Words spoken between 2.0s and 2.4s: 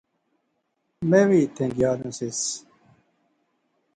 سیس